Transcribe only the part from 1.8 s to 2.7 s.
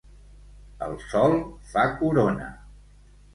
corona.